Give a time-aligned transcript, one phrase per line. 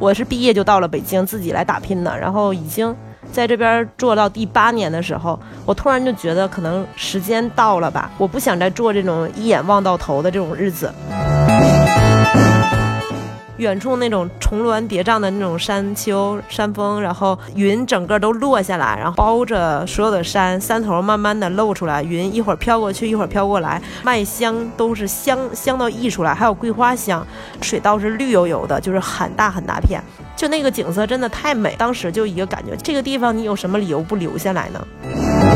[0.00, 2.94] 我是毕业就到了北京，自己来打拼的，然后已经
[3.32, 10.92] 在这边做到第八年的时候，我突然就觉得可能时间到了吧，我不想再做这种一眼望到头的这种日子。
[13.58, 27.26] 远处那种重峦叠嶂的那种山丘、山峰，然后云整个都落下来，然后包着所有的山，山头慢慢的露出来，云一会儿飘过去，一会儿飘过来，麦香都是香香到溢出来，还有桂花香，
[27.60, 30.00] 水稻是绿油油的，就是很大很大片，
[30.36, 35.47] 就那个景色真的太美，当时就一个感觉，这个地方你有什么理由不留下来呢？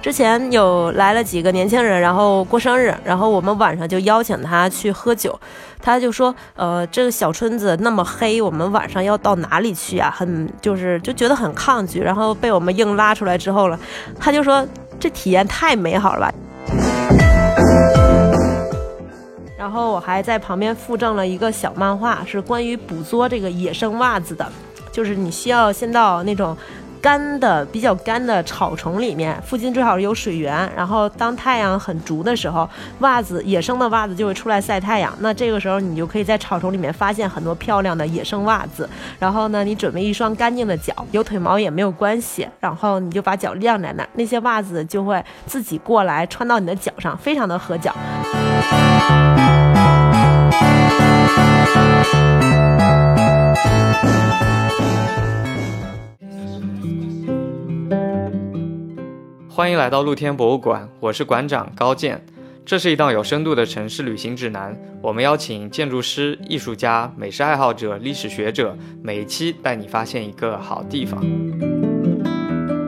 [0.00, 5.38] 之前有来了几个年轻人，然后过生日，然后我们晚上就邀请他去喝酒，
[5.82, 10.08] 他就说，呃，这个小村子那么黑，我们晚上要到哪里去啊？
[10.16, 13.78] 很就是就觉得很抗拒，然后被我们硬拉出来之后了，
[14.18, 14.66] 他就说
[15.00, 16.32] 这体验太美好了吧。
[19.58, 24.50] 然后我还在旁边附赠了一个小漫画，是关于捕捉这个野生袜子的，
[24.92, 26.56] 就是你需要先到那种。
[27.00, 30.70] 干的比较干的草丛里面，附近最好是有水源。
[30.76, 32.68] 然后当太阳很足的时候，
[33.00, 35.12] 袜子野生的袜子就会出来晒太阳。
[35.20, 38.88] 那这个时候你就可以在草丛里面发现很多漂亮的野生袜子。
[39.18, 42.46] 然后呢，你准备一双干净的脚，有腿毛也没有关系。
[42.60, 47.94] 然后你就把脚晾在那儿，那些袜子就会自己过来穿到你的脚上，非常的合脚。
[59.58, 62.24] 欢迎来到露天博物馆，我是馆长高健。
[62.64, 71.20] 这是一档有深度的城市旅行指南，我们邀请建筑师、艺术家、美食爱好者、历史学者，每一期带你发现一个好地方。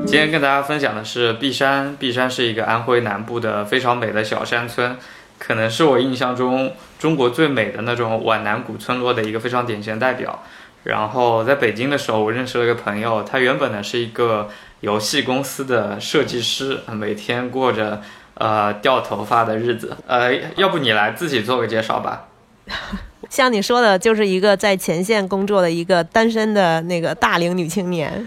[0.07, 4.97] 今天跟大家分享的是璧山，璧山是一个安徽南部的非常美的小山村，
[5.41, 10.45] 可能是我印象中中国最美的那种皖南古村落的一个非常典型代表。
[10.85, 14.49] 然后在北京的时候，我认识了一个朋友，他原本呢是一个。
[14.81, 18.01] 游戏公司的设计师，每天过着
[18.35, 19.97] 呃掉头发的日子。
[20.07, 22.29] 呃，要不你来自己做个介绍吧。
[23.29, 28.27] 像你说的，就是一个在前线工作的一个单身的那个大龄女青年。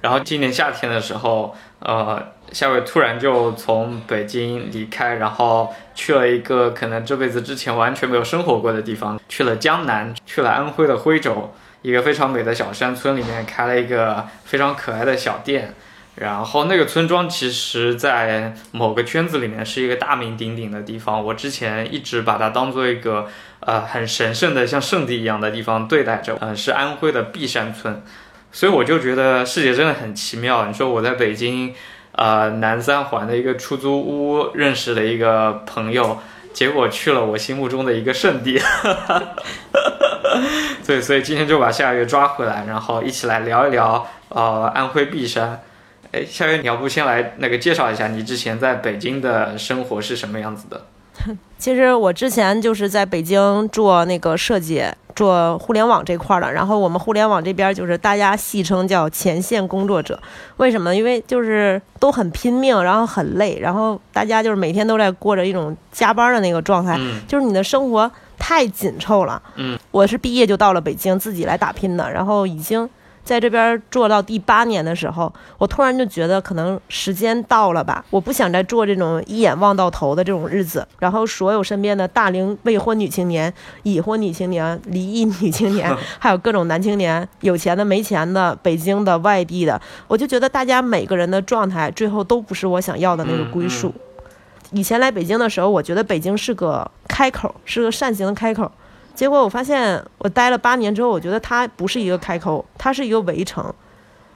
[0.00, 11.52] 然后今年夏天的时候，呃，夏伟突然就从北京离开，然后去了一个可能这辈子之前完全没有生活过的地方，去了江南，去了安徽的徽州。
[11.82, 15.74] 一个非常美的小山村里面开了一个非常可爱的小店，
[16.16, 21.24] 然后那个村庄其实，在某个圈子里面是一个大名鼎鼎的地方。
[21.24, 23.28] 我之前一直把它当做一个
[23.60, 26.36] 呃很神圣的像圣地一样的地方对待着。
[26.40, 28.02] 嗯，是安徽的璧山村，
[28.50, 30.66] 所以我就觉得世界真的很奇妙。
[30.66, 31.72] 你说我在北京，
[32.12, 36.18] 呃南三环的一个出租屋认识了一个朋友。
[36.52, 38.60] 结果去了我心目中的一个圣地，
[40.86, 45.62] 对，所以今天就把夏月抓回来，然后一起来聊一聊呃安徽璧山。
[46.10, 50.86] 哎，夏月，你要不先来那个介绍一下你之前在北京的生活是什么样子的？
[51.58, 54.84] 其实我之前就是在北京做那个设计。
[55.16, 60.16] 做互联网这块的，然后我们互联网这边就是大家戏称叫前线工作者，
[60.58, 60.94] 为什么？
[60.94, 66.96] 因为就是都很拼命，然后很累，然后大家就是每天都在过着一种加班的那个状态，
[67.26, 68.08] 就是你的生活
[68.38, 69.42] 太紧凑了。
[69.56, 72.88] 嗯，我是毕业就到了北京，自己来打拼的，然后已经。
[73.28, 80.88] 在这边做到第八年的时候，我突然就觉得可能时间到了吧，我不想再做这种一眼望到头的这种日子。
[80.98, 83.52] 然后所有身边的大龄未婚女青年、
[83.82, 93.92] 已婚女青年、离异女青年， 还有各种男青年，有钱的、没钱的、北京的、外地的，我就觉得大家每个人的状态最后都不是我想要的那个归宿。
[94.72, 98.72] 以前来北京的时候，我觉得北京是个开口，是个扇形的开口。
[99.18, 103.74] 结果我发现，我待了八年之后，我觉得它不是一个开口，它是一个围城，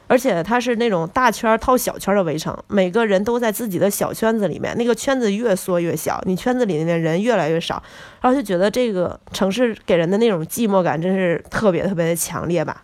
[0.09, 7.81] 而且它是那种大圈套小圈的围城，每个人都在自己的小圈子里面，那个圈子越缩越小，你圈子里面人越来越少，
[8.21, 12.83] 然后就觉得这个城市给人的那种寂寞感真是特别特别的强烈吧。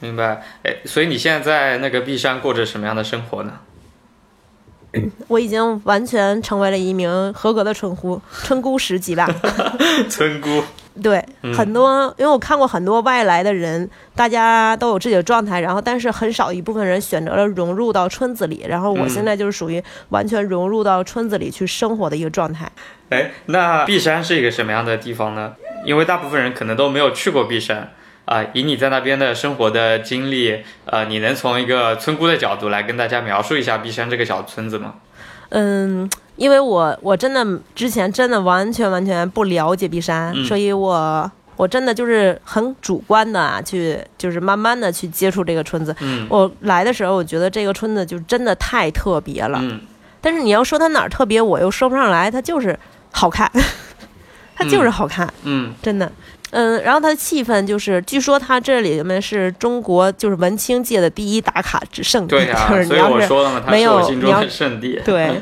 [0.00, 3.60] 明白，哎，所以你现在在那个璧山过着什么样的生活呢？
[5.28, 9.28] 我已经完全成为了一名合格的村姑， 村姑十级吧。
[10.08, 10.62] 村姑。
[11.00, 22.70] 对，很多，因为我看过很多外来的人，大家都有自己的状态，然后但是很少一部分人选择了融入到村子里，然后我现在就是属于完全融入到村子里去生活的一个状态。
[23.08, 25.54] 哎，那璧山是一个什么样的地方呢？
[25.86, 27.92] 因为大部分人可能都没有去过璧山
[28.30, 34.94] 啊，以你在那边的生活的经历，呃，你能从一个村姑的角度来跟大家描述一下璧山这个小村子吗？
[35.48, 37.44] 嗯，因为我我真的
[37.74, 45.92] 之前真的完全完全不了解璧山，所以我我真的就是很主观的啊，去就是慢慢的去接触这个村子。
[45.98, 49.58] 嗯我来的时候，我觉得这个村子就真的太特别了。
[49.60, 49.80] 嗯
[50.20, 52.78] 但是你要说它哪儿特别，我又说不上来，它就是
[53.10, 53.50] 好看，
[54.54, 56.12] 它就是好看，嗯真的。
[56.50, 65.00] 嗯，然后它的气氛就是，据说它这里面是中国就是文青界的第一打卡之圣地，对啊、 就是所以你要是我说了嘛，它没有是我心中你要的圣地。
[65.04, 65.40] 对，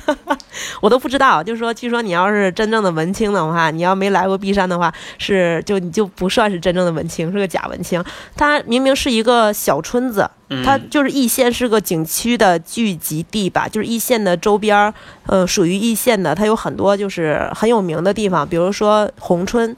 [0.80, 1.42] 我都不知道。
[1.42, 8.02] 就是说，据说你要是真正的文青的话，你要没来过璧山的话，是就你就不算是真正的文青，是个假文青。
[8.34, 14.94] 它明明是一个小村子，嗯它就是易县是个景区的聚集地吧，就是易县的周边儿，
[15.26, 19.76] 呃，属于易县的，它有很多就是很有名的地方，比如说宏春。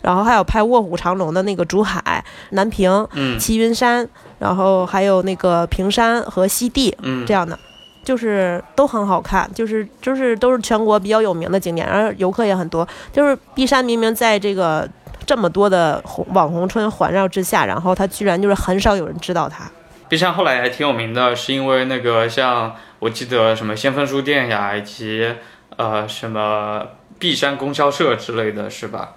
[0.00, 4.08] 然后还有拍《卧虎藏龙》的那个竹海、南平、嗯齐云山，
[4.38, 7.58] 然后还有那个平山和西递，嗯这样的，
[8.04, 12.86] 就是都很好看，就是就是都是全国比较有名的景点，然后游客也很多。
[13.12, 14.88] 就是璧山明明在这个
[15.26, 19.68] 这么多的红网红村环绕之下，然后它居然就是很少有人知道它。
[20.08, 25.34] 璧山后来还挺有名的，是因为那个像我记得什么先锋书店呀，以及
[25.76, 26.82] 呃什么
[27.18, 29.12] 璧山供销社之类的是吧？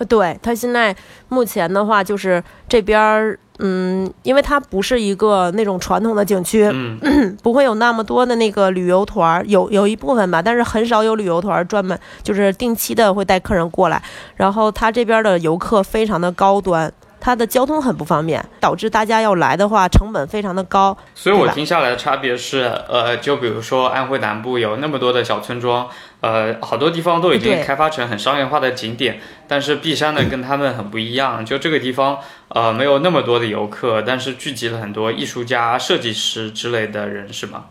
[0.00, 0.96] 呃对，它现在
[1.28, 14.02] 目前的话，就是这边儿，嗯，因为它不是一个那种传统的景区，嗯 不会有那么多的那个旅游团儿，有有一部分吧，但是很少有旅游团儿专门就是定期的会带客人过来。
[14.36, 16.90] 然后他这边的游客非常的高端，
[17.20, 20.96] 它的交通很不方便，导致大家要来的话成本非常的高。
[21.14, 25.88] 所以我听下来的差别是，呃，就比如说安徽南部有那么多的小村庄，
[26.20, 32.18] 呃，好多地方都已经开发成很商业化的景点，但是璧山呢跟他们很不一样，就这个地方，
[32.48, 37.66] 呃，没有那么多的游客，但是聚集了很多艺术家、设计师之类的人，是吗？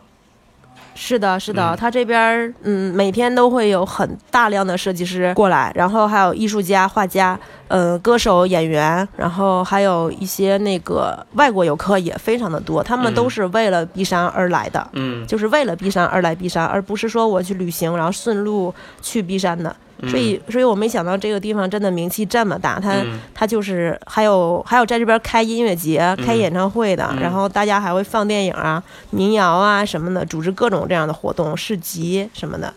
[1.01, 14.86] 是的，是的，嗯它这边儿嗯每天都会有很大量的设计师过来，然后还有艺术家、画家，呃，歌手、演员，然后还有一些那个外国游客也非常的多，他们嗯都是为了璧山而来的。
[14.92, 19.74] 嗯就是为了璧山而来璧山，而不是说我去旅行，然后顺路去璧山的。
[20.07, 22.80] 所以，所以我没想到这个地方真的名气这么大。
[22.80, 32.74] 它，嗯它就是还有还有在这边开音乐节、开演唱会的，嗯然后大家还会放电影啊、民谣啊什么的，组织各种这样的活动、市集什么的。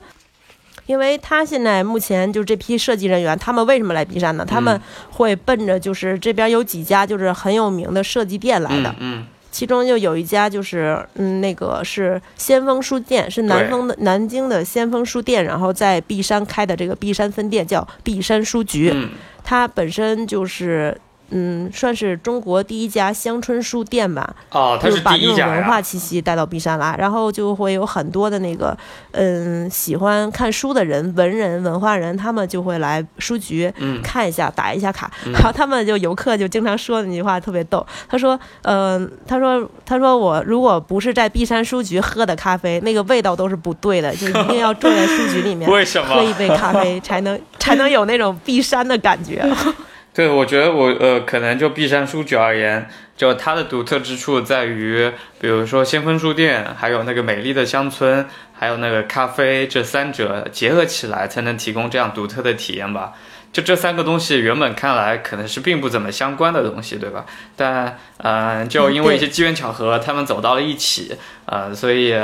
[0.87, 4.45] 因为他现在目前就这批设计人员，他们为什么来璧山呢？
[4.45, 4.79] 他们
[5.13, 19.11] 会奔着就是这边有几家就是很有名的设计店来的，嗯其中就有一家就是，嗯，那个是先锋书店，是南丰的南京的先锋书店，然后在璧山开的这个璧山分店叫璧山书局，嗯。
[19.45, 20.97] 它本身就是，
[21.31, 25.83] 嗯，算是中国第一家乡村书店吧，哦，它就是是把这种文化。
[25.83, 28.77] 气息带到璧山来，然后就会有很多的那个，
[29.11, 34.01] 嗯，喜欢看书的人、文人、文化人，他们就会来书局，嗯。
[34.03, 35.33] 看一下，打一下卡，嗯。
[35.33, 46.15] 然后他们就游客就经常说的那句话特别逗，他说，嗯、他说，他说我如果不是在璧山书局喝的咖啡，那个味道都是不对的， 就一定要坐在书局里面为什么？
[46.15, 49.45] 喝一杯咖啡，才能才能有那种璧山的感觉。
[50.15, 52.87] 对，我觉得我呃，可能就璧山书局而言，
[53.17, 55.11] 就它的独特之处在于，
[55.41, 63.15] 比如说先锋书店，还有那个美丽的乡村，还有那个咖啡，这三者结合起来，才能提供这样独特的体验吧。
[63.53, 67.25] 就这三个东西，原本看来可能是并不怎么相关的东西，对吧？
[67.57, 71.17] 但呃，就因为一些机缘巧合，他们走到了一起，
[71.47, 72.15] 呃，所以。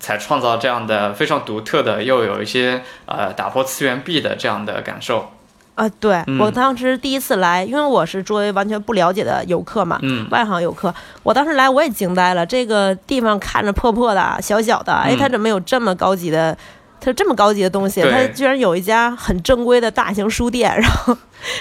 [0.00, 5.33] 才创造这样的非常独特的，又有一些呃打破次元壁的这样的感受。
[5.74, 16.56] 啊，对、嗯我当时第一次来，因为我是作为完全不了解的游客嘛，嗯外行游客，我当时来我也惊呆了，这个地方看着破破的、小小的，哎，嗯它怎么有这么高级的？
[17.04, 21.14] 它这么高级的东西，它居然有一家很正规的大型书店，然后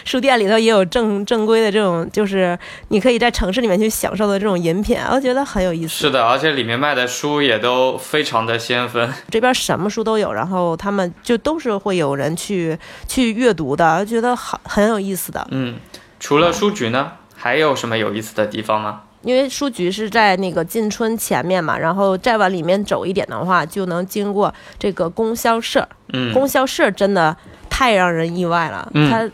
[0.05, 2.57] 书店里头也有正正规的这种，就是
[2.88, 5.89] 你可以在城市里面去享受的这种饮品，我觉得很有意思。
[5.89, 9.12] 是的，而且里面卖的书也都非常的先锋。
[9.29, 15.45] 这边什么书都有，然后他们就都是会有人去去阅读的，觉得很很有意思的。
[15.51, 15.75] 嗯，
[16.21, 19.01] 除了书局呢，还有什么有意思的地方吗？
[19.24, 25.88] 因为书局是在那个进春前面嘛，然后再往里面走一点的话，就能经过这个供销社。
[26.13, 27.36] 嗯供销社真的
[27.70, 29.27] 太让人意外了，嗯它，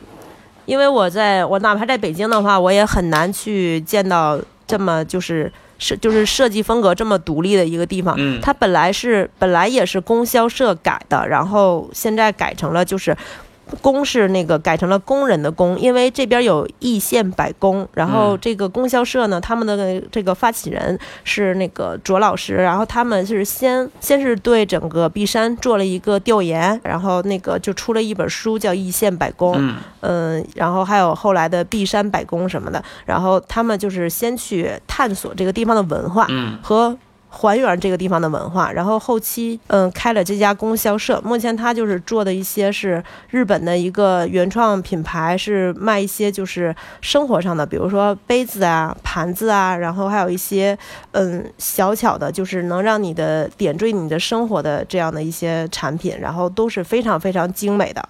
[0.65, 8.15] 因为我在我哪怕在北京的话，我也很难去见到这么就是设就是设计风格这么独立的一个地方。
[8.17, 13.17] 嗯它本来是本来也是供销社改的，然后现在改成了就是。
[13.81, 29.55] 宫是那个改成了工人的工，因为这边有易县百工，然后这个供销社呢，他们的这个发起人是那个卓老师，然后他们是先先是对整个璧山做了一个调研，然后那个就出了一本书叫《易县百工》，
[30.01, 36.27] 嗯，然后还有后来的璧山百工什么的，然后他们就是先去探索这个地方的文化
[36.61, 36.97] 和。
[37.29, 41.21] 还原这个地方的文化，然后后期嗯开了这家供销社。
[41.23, 50.77] 目前他就是做的一些是日本的一个原创品牌，是卖一些就是生活上的，比如说杯子啊、盘子啊，然后还有一些
[51.11, 58.03] 嗯小巧的，就是能让你的点缀你的生活的这样的一些产品，然后都是非常非常精美的。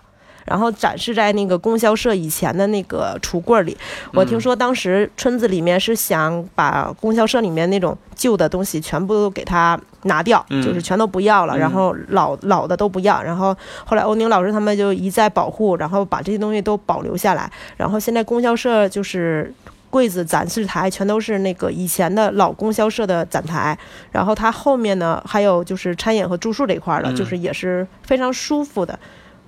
[0.50, 3.78] 然后展示在那个供销社以前的那个橱柜里。
[4.14, 13.22] 我听说当时村子里面是想把供销社里面那种旧的东西全部都给它拿掉，就是全都不要了，然后老老的都不要。
[13.22, 17.52] 然后后来欧宁老师他们就一再保护，然后把这些东西都保留下来。
[17.78, 19.54] 然后现在供销社就是
[19.92, 23.78] 柜子展示台全都是那个以前的老供销社的展台。
[24.12, 28.98] 然后它后面呢还有就是餐饮和住宿这一块的，就是也是非常舒服的。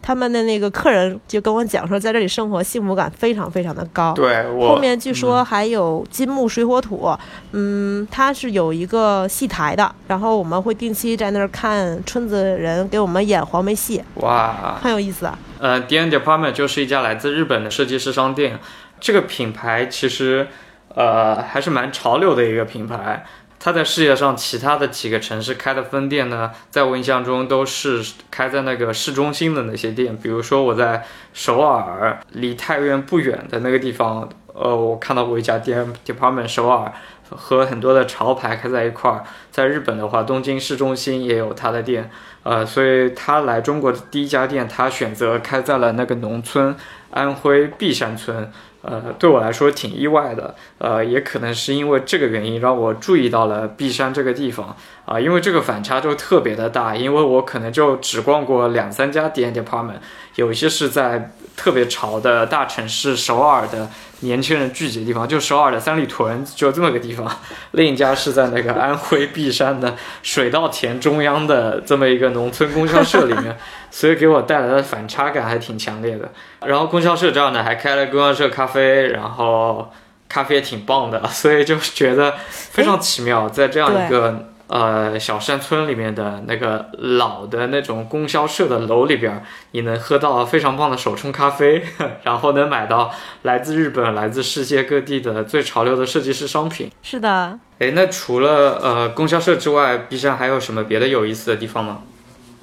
[0.01, 4.13] 他们的那个客人就跟我讲说，在这里生活幸福感非常非常的高。
[4.13, 7.15] 对，后面据说还有金木水火土，
[7.51, 14.01] 嗯，它是有一个戏台的，然后我们会定期在那儿看村子人给我们演黄梅戏。
[14.15, 15.38] 哇，很有意思啊。
[15.60, 18.60] 呃，D N Department 就是一家来自日本的设计师商店，
[19.00, 20.48] 这个品牌其实
[20.96, 23.24] 呃还是蛮潮流的一个品牌。
[23.63, 36.91] 他在世界上其他的几个城市开的分店呢，在我印象中都是开在那个市中心的那些店，比如说我在首尔离太原不远的那个地方，呃，我看到过一家店，Department 首尔
[37.30, 39.24] 和很多的潮牌开在一块儿。
[39.51, 42.10] 在日本的话，东京市中心也有他的店，
[42.41, 46.75] 呃，所以他来中国的第一家店，他选择开在了那个农村
[47.12, 48.51] 安徽璧山村。
[48.82, 60.00] 呃，对我来说挺意外的，呃，也可能是因为这个原因让我注意到了璧山这个地方啊，因为这个反差就特别的大，因为我可能就只逛过两三家 D N Department，
[60.36, 63.88] 有一些是在特别潮的大城市首尔的
[64.22, 67.32] 年轻人聚集的地方，就首尔的三里屯就这么个地方，
[67.74, 73.56] 另一家是在那个安徽璧山的水稻田中央的这么一个农村供销社里面。
[73.91, 76.27] 所以给我带来的反差感还挺强烈的。
[76.65, 79.91] 然后供销社这样呢还开了供销社咖啡，然后
[80.27, 91.84] 咖啡也挺棒的，所以就觉得非常奇妙，在这样一个呃小山村里面的那个老的那种供销社的楼里边，你能喝到非常棒的手冲咖啡，
[92.24, 93.12] 然后能买到
[93.42, 96.90] 来自日本、来自世界各地的最潮流的设计师商品。
[97.04, 97.60] 是的。
[97.80, 102.04] 哎，那除了呃供销社之外，B 站还有什么别的有意思的地方吗？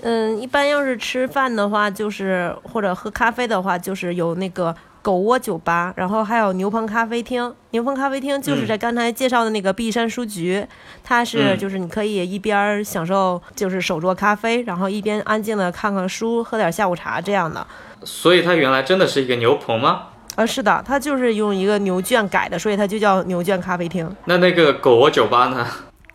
[0.01, 7.55] 嗯，一般要是吃饭的话，就是或者喝咖啡的话，就是有那个狗窝酒吧，然后还有牛棚咖啡厅。
[7.71, 10.67] 牛棚咖啡厅就是在刚才介绍的那个碧山书局，
[11.05, 17.67] 它是就是你可以一边享受就是手做咖啡，然后一边安静的看看书，喝点下午茶这样的。
[18.05, 20.03] 所以它原来真的是一个牛棚吗？
[20.37, 24.09] 啊，是的，它就是用一个牛圈改的，所以它就叫牛圈咖啡厅。
[24.25, 25.67] 那那个狗窝酒吧呢？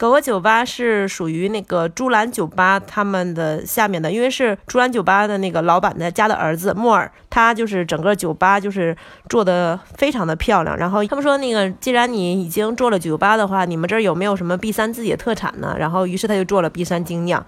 [0.04, 8.94] 狗狗酒吧是属于那个朱兰酒吧他们的下面的，因为是朱兰酒吧的那个老板的家的儿子莫尔，他就是整个酒吧就是
[9.30, 10.76] 做的非常的漂亮。
[10.76, 15.74] 然后他们说那个既然你已经做了酒吧的话，你们这儿有没有什么 B 三自己的特产呢？
[15.80, 17.46] 然后于是他就做了 B 三精酿，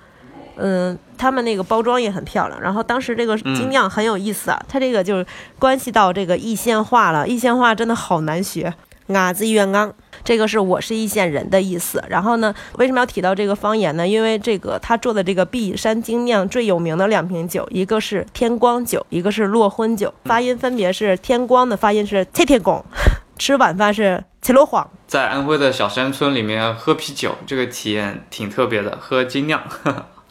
[0.56, 2.62] 嗯，他们那个包装也很漂亮。
[2.62, 5.26] 然后当时这个精酿很有意思啊，它这个就是
[5.60, 8.74] 关系到这个易县话了，易县话真的好难学，
[9.08, 9.94] 伢子远刚。
[10.26, 14.06] 这个是我是易县人的意思，然后呢，为什么要提到这个方言呢？
[14.08, 22.84] 因为这个他做的这个碧山精酿最有名的两瓶酒，一个是天光酒，一个是落婚酒，发音分别是天光的发音是切天光，
[23.38, 24.90] 吃晚饭是切罗晃。
[25.06, 29.62] 在安徽的小山村里面喝啤酒，这个体验挺特别的，喝精酿。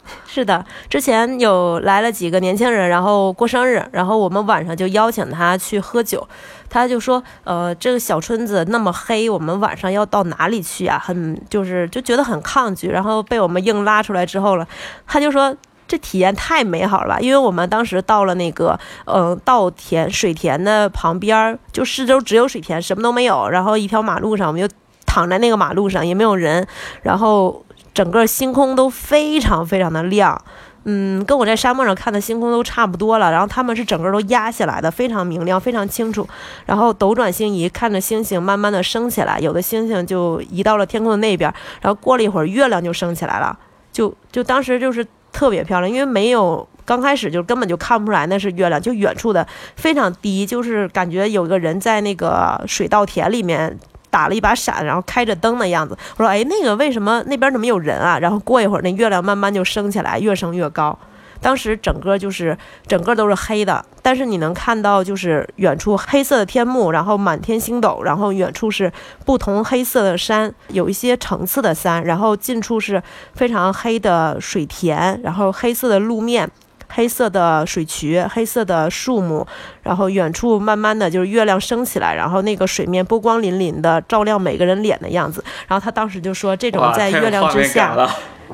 [0.27, 6.27] 是的，之前有来了几个年轻人，然后过生日，然后我们晚上就邀请他去喝酒，
[6.69, 10.99] 他就说，呃，这个小村子那么黑，我们晚上要到哪里去啊？
[10.99, 14.67] 很就是就觉得很抗拒，然后被我们硬拉出来之后了，
[15.07, 15.55] 他就说
[15.87, 24.67] 这体验太美好了吧，因为我们当时到了那个，呃，稻田水田的旁边儿，就四周只有水田，什么都没有，然后一条马路上，我们就
[25.05, 26.67] 躺在那个马路上，也没有人，
[27.01, 27.64] 然后。
[27.95, 30.39] 整个星空都非常非常的亮，
[30.83, 33.31] 嗯，跟我在沙漠上看的星空都差不多了。
[33.31, 36.27] 然后他们是整个都压下来的，非常明亮，非常清楚。
[36.65, 41.51] 然后斗转星移，看着星星慢慢的升起来，有的星星就移到了天空的那边。
[41.81, 43.57] 然后过了一会儿，月亮就升起来了，
[43.93, 49.47] 就就当时就是特别漂亮，因为没有刚开始就根本就看不出来那是月亮，就远处的
[49.77, 53.79] 非常低，就是感觉有个人在那个水稻田里面
[54.15, 55.93] 打了一把伞，然后开着灯的样子。
[56.15, 58.17] 我说，哎，那个为什么那边怎么有人啊？
[58.17, 60.97] 然后过一会儿，那月亮慢慢就升起来，越升越高。
[61.41, 62.57] 当时整个就是
[62.87, 68.89] 整个都是黑的，但是你能看到就是远处黑色的天幕，然后满天星斗，然后远处是
[69.25, 73.03] 不同黑色的山，有一些层次的山，然后近处是
[73.33, 76.49] 非常黑的水田，然后黑色的路面，
[76.89, 79.45] 黑色的水渠，黑色的树木，
[79.83, 85.43] 然后远处慢慢的就是月亮升起来，然后那个水面波光粼粼的照亮每个人脸的样子。
[85.67, 87.95] 然后他当时就说，这种在月亮之下。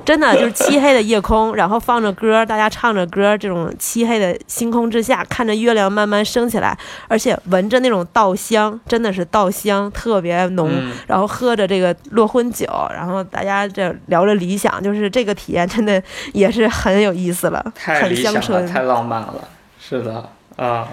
[0.04, 6.78] 真的就是漆黑的夜空，然后放着歌，大家唱着歌，这种漆黑的星空之下，看着月亮慢慢升起来，
[7.08, 10.70] 而且闻着那种稻香，真的是稻香特别浓，
[11.08, 16.02] 然后喝着这个落婚酒，然后大家这聊着理想，就是这个体验真的
[16.34, 19.48] 也是很有意思了，很乡村，太浪漫了，
[19.80, 20.88] 是的啊，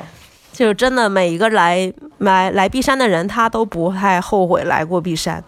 [0.52, 5.42] 就真的每一个来来来璧山的人，他都不太后悔来过璧山。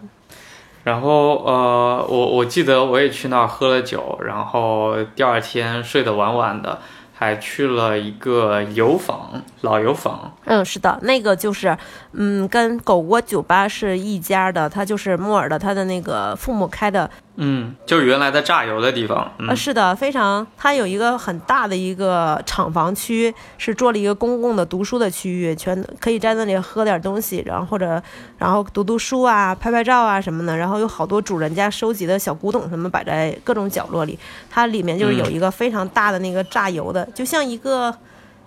[0.83, 6.79] 然后呃，我我记得我也去那儿喝了酒，然后第二天睡得晚晚的，
[7.13, 10.33] 还去了一个油坊，老油坊。
[10.45, 11.77] 嗯，是的，那个就是，
[12.13, 17.09] 嗯，跟狗窝酒吧是一家的，他就是木耳的，他的那个父母开的。
[17.35, 19.31] 嗯，就是原来的榨油的地方。
[19.47, 28.01] 啊，是的，非常，它有一个很大的一个厂房区，是做了一个公共的读书的区域，全可以在那里喝点东西，然后或者
[28.37, 30.55] 然后读读书啊，拍拍照啊什么的。
[30.55, 34.19] 然后有好多主人家收集的小古董什么摆在各种角落里。
[34.49, 37.95] 它里面就是有一个非常大的那个榨油的，就像一个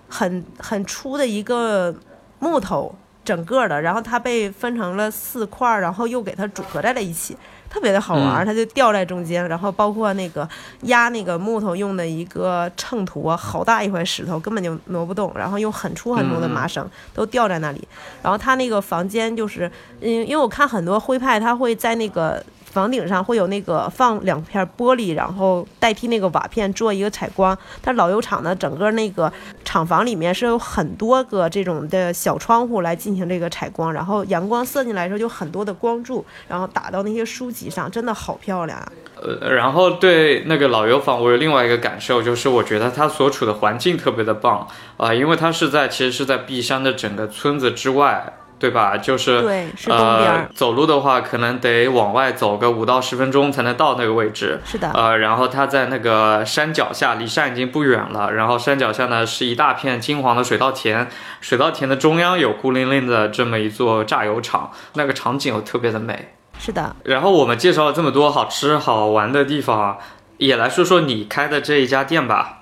[0.07, 1.93] 很 很粗的一个
[2.37, 7.35] 木头整个的，然后它被分成了四块，然后又给它组合在了一起。
[7.75, 10.47] 特别的好玩，它就吊在中间，然后包括那个
[10.83, 17.85] 压那个木头用的一个秤砣，好大一块石头，根本就挪不动，然后用很粗很粗的麻绳都吊在那里。
[18.23, 22.41] 然后它那个房间就是，嗯，因为我看很多徽派，他会在那个。
[22.75, 27.57] 房顶上会有那个放两片玻璃，然后代替那个瓦片做一个采光。
[27.81, 29.31] 它老油厂的整个那个
[29.63, 38.91] 厂房里面是有很多个这种的小窗户来进行这个采光，然后阳光射进来的时候就很多的光柱，然后打到那些书籍上，真的好漂亮啊。
[39.21, 48.33] 呃，然后对那个老油坊，我有另外一个感受，就是我觉得它所处的环境特别的棒啊，因为它是在其实是在璧山的整个村子之外。
[48.65, 48.97] 对吧？
[48.97, 50.49] 就是对，是东边。
[50.55, 54.59] 走路的话，可能得往外走个五到十分钟才能到那个位置。
[54.65, 54.89] 是的。
[54.91, 58.33] 呃，然后它在那个山脚下，离山已经不远了。
[58.33, 61.07] 然后山脚下呢，是一大片金黄的水稻田。
[61.41, 66.33] 水稻田的中央有孤零零的这么一座榨油厂，那个场景又特别的美。
[66.57, 66.95] 是的。
[67.03, 69.99] 然后我们介绍了这么多好吃好玩的地方，
[70.37, 72.54] 也来说说你开的这一家店吧。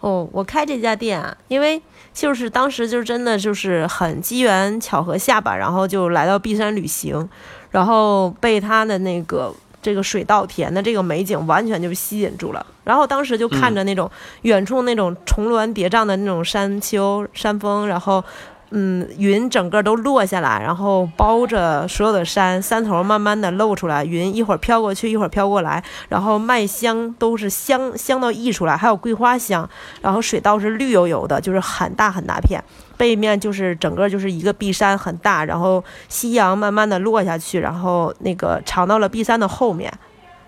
[0.00, 1.80] 哦，我开这家店啊，因为。
[2.14, 7.28] 就是当时就真的就是很机缘巧合下吧，然后就来到璧山旅行，
[7.70, 14.10] 然后被他的那个这个水稻田的这个美景完全就吸引住了，然后当时就看着那种
[14.42, 18.24] 远处那种重峦叠嶂的那种山丘山峰，然后。
[18.70, 29.66] 嗯，云整个都落下来，然后包着所有的山，山头慢慢的露出来，云一会儿飘过去，一会儿飘过来，然后麦香都是香香到溢出来，还有桂花香，
[30.02, 32.62] 然后水稻是绿油油的，就是很大很大片，
[32.98, 39.90] 背面就是整个就是一个碧山很大，然后夕阳慢慢的落下去，然后那个藏到了碧山的后面，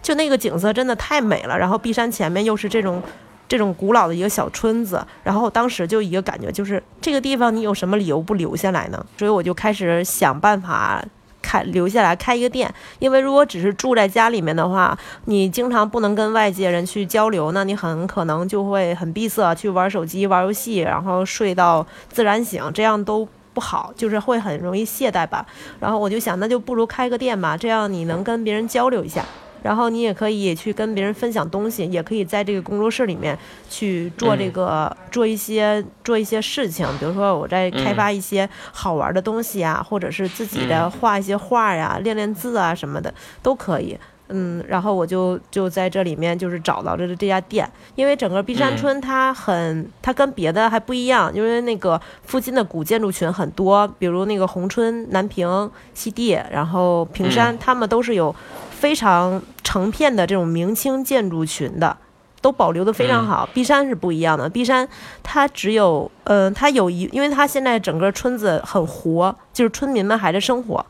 [0.03, 3.03] 就那个景色真的太美了，然后碧山前面又是这种。
[3.51, 9.07] 这种古老的一个小村子，然后当时就一个感觉，就是这个地方你有什么理由不留下来呢？
[9.19, 11.05] 所以我就开始想办法
[11.43, 12.73] 开留下来开一个店。
[13.01, 25.45] 因为如果只是住在家里面的话，你经常不能跟外界人去交流，那你很可能就会很闭塞，去玩手机、玩游戏，然后睡到自然醒，这样都不好，就是会很容易懈怠吧。
[25.81, 29.25] 然后我就想，那就不如开个店吧，这样你能跟别人交流一下。
[29.63, 43.99] 然后你也可以去跟别人分享东西，也可以在这个工作室里面去做这个做一些做一些事情，比如说我在开发一些好玩的东西啊，或者是自己的画一些画呀，练练字啊什么的都可以。
[44.33, 58.33] 嗯，然后我就就在这里面就是找到了这家店，因为整个碧山村它很它跟别的还不一样，因为那个附近的古建筑群很多，比如那个宏春、南平、西地，然后平山，他们都是有。
[58.81, 61.95] 非常成片的这种明清建筑群的，
[62.41, 63.47] 都保留的非常好。
[63.53, 64.89] 璧山是不一样的，璧山
[65.23, 70.85] 它只有，嗯，它有一，因为它现在整个村子很活，就是村民们还在生活，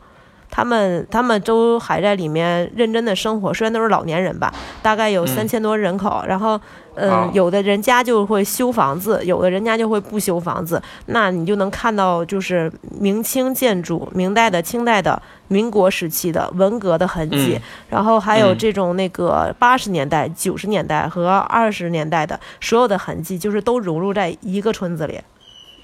[0.51, 6.59] 他们他们都还在里面认真的生活，虽然都是老年人吧，大概有三千多人口，然后。
[6.93, 10.79] 嗯，有的人家就会修房子，有的人家就会不修房子。
[11.05, 17.57] 那你就能看到，就是明清建筑、明代的、清代的、民国时期的、文革的痕迹，
[17.89, 25.17] 然后还有这种那个八十年代、九十年代和二十年代的所有的痕迹，就是都融入在一个村子里。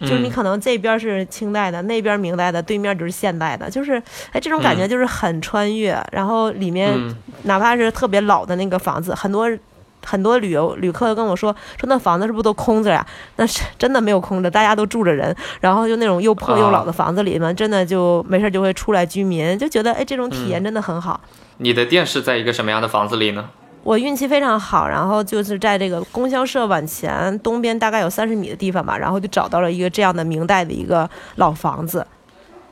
[0.02, 5.98] 就是你可能这边是清代的，那边明代的，对面就是现代的，就是哎，这种感觉就是很穿越。
[6.12, 6.98] 然后里面
[7.44, 9.50] 哪怕是特别老的那个房子，很多。
[10.06, 13.06] 很多旅游旅客跟我说说那房子是不是都空着呀？
[13.36, 15.36] 那是真的没有空着，大家都住着人。
[15.60, 21.20] 然后就那种又破又老的房子里面，真的就没事就会出来居民，就觉得哎，这种体验真的很好。
[21.58, 23.50] 你的店是在一个什么样的房子里呢？
[23.88, 32.06] 我运气非常好，然后就是在这个供销社往前东边大概有三十米的地方吧，然后就找到了一个这样的明代的一个老房子。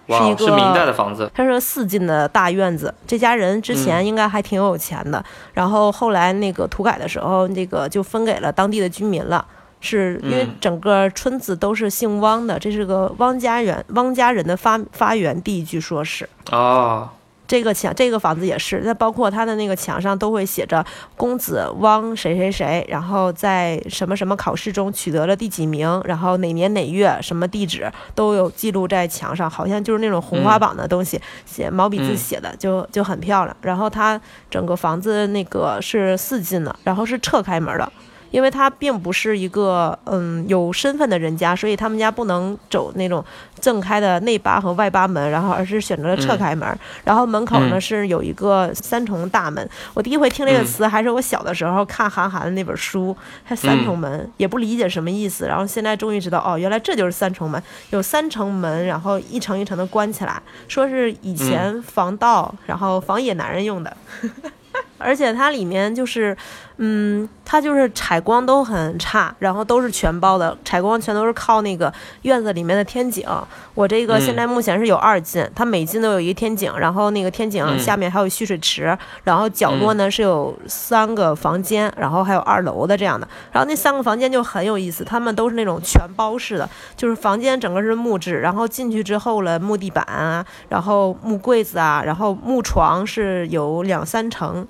[0.09, 2.93] 是一个是明代的房子，它是四进的大院子。
[3.07, 5.23] 这家人之前应该还挺有钱的，
[5.53, 9.45] 然后后来那个土改的时候，那个就分给了当地的居民了。
[9.79, 16.27] 是因为整个村子都是姓汪的，这是个汪家园，汪家人的发发源地，据说是。
[16.51, 17.07] 哦。
[17.47, 33.55] 这个墙，这个房子也是，那包括他的那个墙上都会写着“公子汪谁谁谁”，然后在什么什么考试中取得了第几名，然后哪年哪月，什么地址都有记录在墙上，好像就是那种红花榜的东西，写毛笔字写的，就就很漂亮。
[33.61, 37.91] 然后它整个房子那个是四进的，然后是侧开门的。
[38.35, 43.23] 因为他并不是一个嗯有身份的人家，所以他们家不能走那种
[43.61, 46.67] 正开的内八和外八门，然后而是选择了侧开门。
[47.05, 49.69] 然后门口呢是有一个三重大门。
[49.93, 55.45] 我第一回听这个词还是我小的时候看韩寒的那本书，还三重门也不理解什么意思。
[55.47, 63.95] 然后现在终于知道哦，原来这就是三重门，有三层门，然后一层一层的关起来，说是以前防盗，然后防野男人用的。
[64.97, 66.35] 而且它里面就是，
[66.77, 71.91] 嗯，它就是采光都很差，然后都是全包的，采光全都是靠那个
[72.23, 73.25] 院子里面的天井。
[73.73, 83.25] 我这个现在目前是有二进，它每进都有一个天井，然后那个天井下面还有蓄水池，然后角落呢是有三个房间，然后还有二楼的这样的。
[83.53, 94.67] 然后那三个房间就很有意思，他们都是那种全包式的，就是房间整个是木质，然后进去之后了木地板啊，然后木柜子啊，然后木床是有两三层。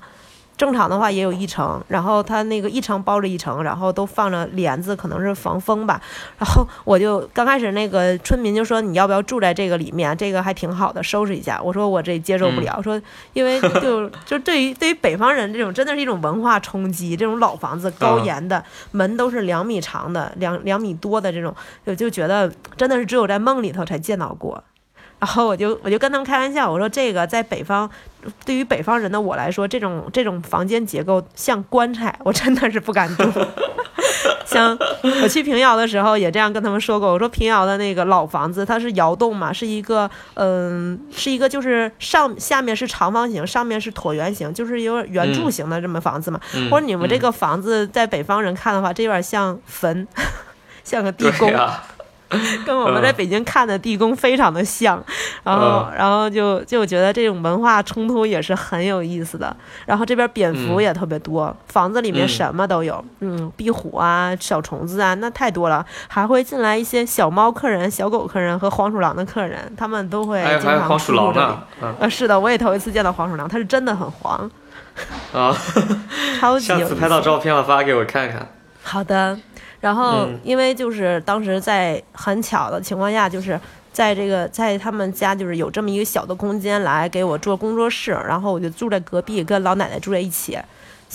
[0.58, 6.02] 正常的话也有一层，然后它那个一层包着一层，然后都放着帘子，可能是防风吧。
[6.38, 10.16] 然后我就刚开始那个村民就说你要不要住在这个里面？
[10.16, 11.62] 这个还挺好的，收拾一下。
[11.62, 13.02] 我说我这接受不了，说
[13.34, 17.16] 因为就就对于对于北方人这种真的是一种文化冲击。
[17.16, 21.54] 这种老房子高檐的门都是两米长的，两两米多的这种，
[21.86, 24.64] 就就觉得真的是只有在梦里头才见到过。
[25.20, 27.90] 然后我就我就跟他们开玩笑，我说这个在北方，
[28.46, 33.24] 对于北方人的我来说，这种这种房间结构像棺材，我真的是不敢住。
[34.46, 34.78] 像
[35.24, 46.40] 我去平遥的时候也这样跟他们说过，我说平遥的那个老房子它是窑洞嘛，是一个嗯，是一个就是上下面是长方形，上面是椭圆形，就是有点圆柱形的这么房子嘛。
[46.70, 50.08] 或者你们这个房子在北方人看的话，这有点像坟，
[50.84, 51.52] 像个地宫。
[52.66, 55.02] 跟我们在北京看的地宫非常的像，
[55.44, 59.56] 然后然后就就觉得这种文化冲突也是很有意思的。
[59.86, 65.86] 然后这边蝙蝠也特别多，房子里面什么都有，嗯，壁虎啊，小虫子啊，那太多了。
[66.08, 71.64] 还会进来一些小猫客人、小狗客人和黄鼠狼的客人，他们都会经常黄鼠狼呢。
[72.00, 74.50] 呃，是的，我也头一次见到黄鼠狼，它是真的很黄
[75.32, 75.56] 啊，
[76.40, 76.66] 超级。
[76.68, 78.48] 下次拍到照片了发给我看看。
[78.84, 79.38] 好的。
[79.86, 83.60] 然后，因为就是当时在很巧的情况下，就是
[83.94, 90.58] 在这个在他们家，就是有这么一个小的空间来给我做工作室，然后我就住在隔壁，跟老奶奶住在一起。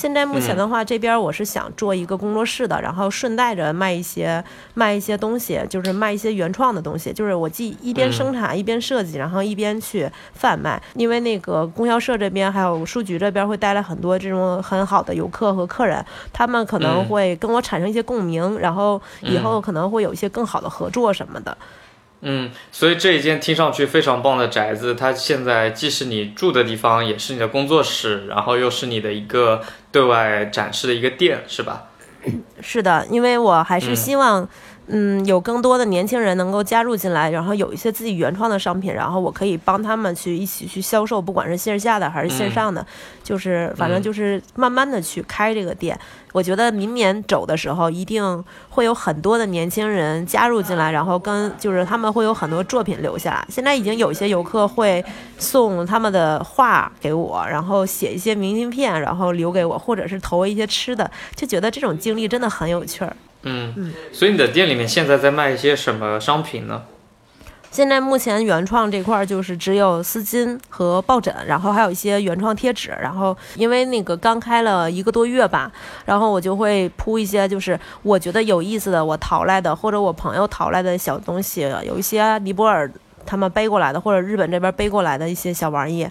[0.01, 10.83] 现在目前的话，这边我是想做一个工作室的，然后顺带着卖一些卖一些东西，就是卖一些原创的东西，就是我既一边生产一边设计，然后一边去贩卖。
[10.95, 21.55] 因为那个供销社这边还有书局这边会带来很多这种很好的游客和客人，他们可能会跟我产生一些共鸣，然后以后可能会有一些更好的合作什么的。
[21.61, 21.67] 嗯，
[22.71, 31.85] 所以这一间听上去非常棒的宅子，它现在既是你住的地方，也是你的工作室，然后又是你的一个对外展示的一个店，是吧？
[32.61, 34.49] 是的，因为我还是希望，嗯，
[35.25, 42.85] 有更多的年轻人能够加入进来，然后有一些自己原创的商品，然后我可以帮他们去一起去销售，不管是线下的还是线上的，
[43.23, 45.99] 就是反正就是慢慢的去开这个店。
[46.33, 53.47] 我觉得明年走的时候，一定会有很多的年轻人加入进来，然后跟就是他们会有很多作品留下来。
[53.49, 55.05] 现在已经有一些游客会
[55.39, 63.17] 送他们的画给我，然后写一些明信片，然后留给我，或者是投一些吃的，就觉得这种经历真的很有趣儿。
[63.43, 66.83] 嗯，所以你的店里面现在在卖一些什么商品呢？
[67.71, 72.91] 现在目前原创这块儿就是只有丝巾和抱枕，然后还有一些原创贴纸。
[73.01, 75.71] 然后因为那个刚开了一个多月吧，
[76.05, 82.91] 然后我就会铺一些就是我觉得有意思的，我淘来的或者我朋友淘来的小东西，有一些尼泊尔
[83.25, 86.09] 他们背过来的，或者日本这边背过来的一些小玩意。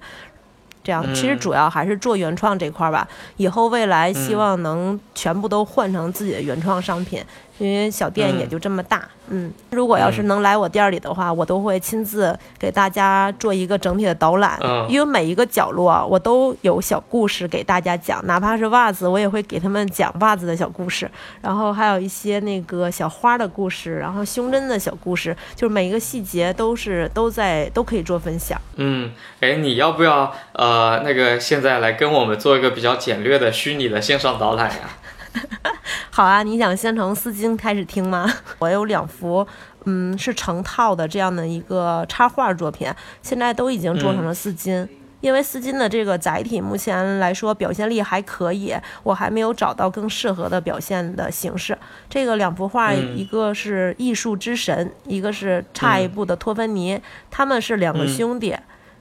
[0.89, 3.08] 这样其实主要还是做原创这块儿吧。
[3.38, 7.23] 以后未来希望能全部都换成自己的原创商品。
[7.60, 21.10] 因为小店也就这么大，嗯，如果要是能来我店里的话，我都会亲自给大家做一个整体的导览，因为每一个角落我都有小故事给大家讲，哪怕是袜子，我也会给他们讲袜子的小故事，
[21.41, 28.60] 然后还有一些那个小花的故事，然后胸针的小故事，就是每一个细节都是都在都可以做分享。
[28.78, 34.89] 嗯，哎，你要不要呃那个现在来跟我们做一个比较简略的虚拟的线上导览呀？
[36.12, 38.32] 好啊，你想先从丝巾开始听吗？
[38.60, 39.46] 我有两幅，
[39.86, 44.88] 嗯，是成套的这样的一个插画作品，现在都已经做成了丝巾。
[45.22, 51.78] 因为丝巾的这个载体目前来说表现力还可以，我还没有找到更适合的表现的形式。
[52.10, 58.56] 这个两幅画，一个是艺术之神，一个是差一步的托芬尼，他们是两个兄弟。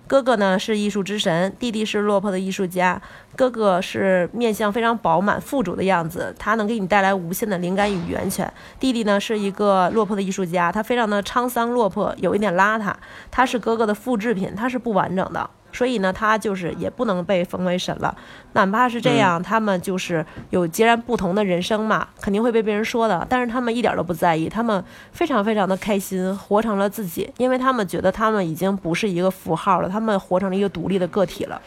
[0.09, 3.01] 哥哥呢是艺术之神，弟弟是落魄的艺术家。
[3.37, 8.51] 哥哥是面相非常饱满、富足的样子，他能给你带来无限的灵感与源泉。
[8.81, 12.95] 弟弟呢是一个落魄的艺术家，他非常的沧桑落魄，有一点邋遢。
[13.31, 15.49] 他是哥哥的复制品，他是不完整的。
[15.79, 18.13] 所以呢，他就是也不能被封为神了，
[18.55, 23.25] 哪怕是这样，他们就是有截然不同的人生嘛，肯定会被别人说的。
[23.31, 31.63] 但是他们一点都不在意，他们非常非常的开心，活成了自己，因为他们觉得他们已经不是一个符号了，他们活成了一个独立的个体了。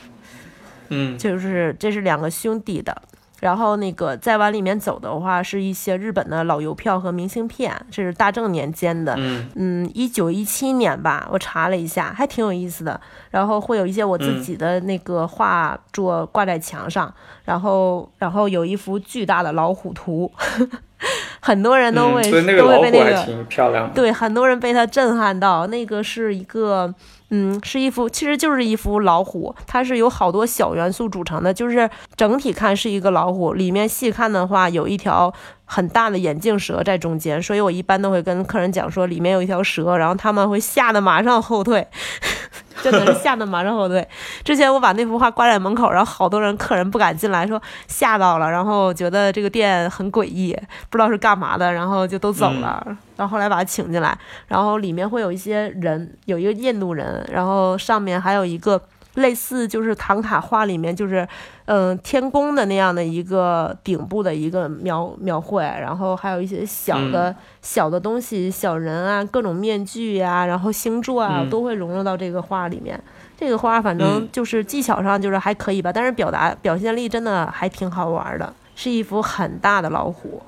[0.89, 3.02] 嗯，就是这是两个兄弟的。
[3.41, 9.13] 然后那个再往里面走的话，是一些日本的老邮票和明信片，这是大正年间的，
[9.56, 13.01] 嗯，一九一七年吧，我查了一下，还挺有意思的。
[13.32, 20.32] 然后会有一些我自己的那个画作挂在墙上，然后然后有一幅巨大的老虎图，
[21.41, 26.93] 很多人都会都会被那个漂亮，对，很多人被它震撼到，那个是一个。
[27.32, 35.34] 嗯，是一幅，其实就是一幅老虎，它是由好多小元素组成的，就是整体看是一个老虎，里面细看的话有一条
[35.65, 41.88] 很大的眼镜蛇在中间，所以我一般都会跟客人讲说里面有一条蛇，然后他们会吓得马上后退。
[42.82, 44.06] 真的是吓得马上后退。
[44.44, 50.58] 之前我把那幅画挂在门口，然后好多人客人不敢进来，说吓到了，然后觉得这个店很诡异，
[50.89, 52.82] 不知道是干嘛的，然后就都走了。
[52.88, 58.81] 然后后来把他请进来，然后里面会有一些人，有一个印度人，然后上面还有一个。
[59.15, 61.27] 类似就是唐卡画里面就是，
[61.65, 72.97] 嗯，天宫的那样的一个顶部的一个描描绘，然后还有一些小的小的东西，小人啊，各种面具呀，然后星座啊，都会融入到这个画里面。
[73.38, 80.41] 这个画反正就是技巧上就是还可以吧，但是表达表现力真的还挺好玩的，是一幅很大的老虎。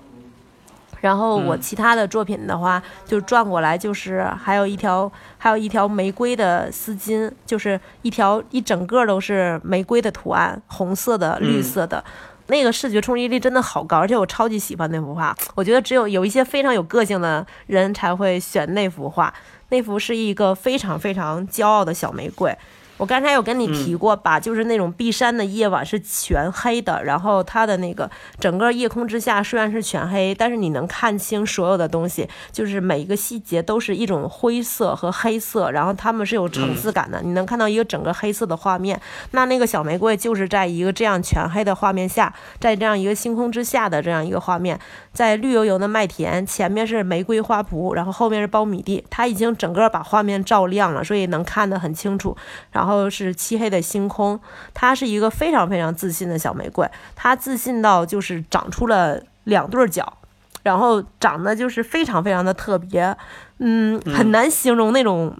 [1.03, 12.01] 然后我其他的作品的话，就转过来，就是还有一条，还有一条玫瑰的丝巾，就是一条一整个都是玫瑰的图案，红色的、绿色的，
[12.47, 15.35] 那个视觉冲击力真的好高，而且我超级喜欢那幅画。
[15.55, 19.33] 我觉得只有有一些非常有个性的人才会选那幅画，
[19.67, 22.57] 那幅是一个非常非常骄傲的小玫瑰。
[22.97, 39.01] 我刚才有跟你提过吧，就是那种碧山的夜晚是全黑的，然后它的那个整个夜空之下虽然是全黑，但是你能看清所有的东西，就是每一个细节都是一种灰色和黑色，然后它们是有层次感的，你能看到一个整个黑色的画面。
[39.31, 44.79] 那那个小玫瑰就是在一个这样全黑的画面下，在这样一个星空之下的这样一个画面，
[45.11, 52.37] 在绿油油的麦田前面是玫瑰花圃，然后后面是苞米地，它已经整个把画面照亮了，所以能看得很清楚，
[52.71, 52.82] 然后。
[52.83, 54.37] 然后是漆黑的星空，
[54.73, 60.17] 它是一个非常非常自信的小玫瑰，它自信到就是长出了两对脚，
[60.63, 63.15] 然后长得就是非常非常的特别，
[63.59, 65.33] 嗯，很难形容那种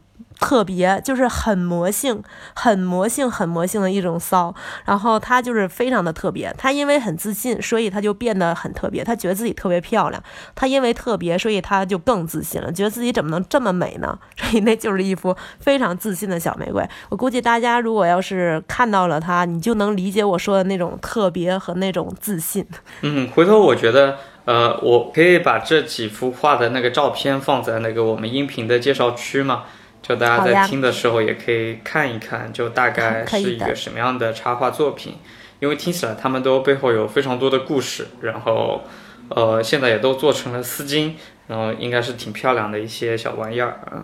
[0.44, 2.22] 特别，就是很魔性、
[2.54, 4.54] 很魔性、很魔性的一种骚。
[4.86, 9.04] 然后他就是非常的特别，他因为很自信，所以他就变得很特别。
[9.04, 10.22] 他觉得自己特别漂亮，
[10.54, 14.20] 他因为特别，所以他就更自信了，觉得自己怎么能这么美呢？
[14.36, 16.86] 所以那就是一幅非常自信的小玫瑰。
[17.10, 22.68] 我估计大家如果要是看到了他，你就能理解我说的那种特别和那种自信。
[23.02, 24.18] 嗯，回头我觉得。
[24.46, 29.64] 呃，我可以把这几幅画的那个照片放在那个我们音频的介绍区吗，
[30.04, 35.16] 就大家在听的时候也可以看一看，就大概是一个什么样的插画作品。
[35.60, 38.84] 因为听起来他们都背后有非常多的故事，然后
[39.30, 41.14] 呃，现在也都做成了丝巾，
[41.48, 44.04] 然后应该是挺漂亮的一些小玩意儿啊。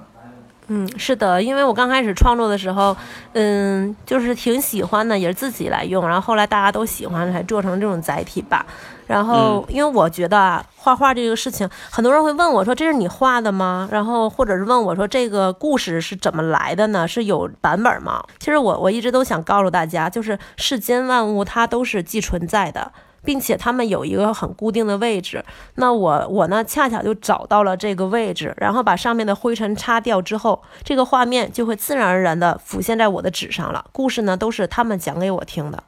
[0.72, 2.96] 嗯，是的，因为我刚开始创作的时候，
[3.34, 8.66] 嗯，就是挺喜欢的，也是自己来用，然后后来大家都喜欢，才做成这种载体吧。
[9.08, 17.08] 然后，因为我觉得啊，画画这个事情，很多人会问我说：“这是你画的吗？”然后或者是问我说：“这个故事是怎么来的呢？
[17.08, 22.92] 是有版本吗？”其实我我一直都想告诉大家，就是世间万物它都是既存在的。
[23.24, 25.44] 并且他们有一个很固定的位置，
[25.76, 33.86] 那我我呢恰巧就找到了这个位置，然后把上面的灰尘擦掉之后，这个画面就会自然而然的浮现在我的纸上了。
[33.92, 35.84] 故事呢都是他们讲给我听的。